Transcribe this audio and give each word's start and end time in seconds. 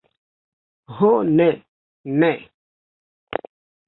Ho, 1.01 1.09
ne! 1.33 1.47
Ne! 2.23 2.31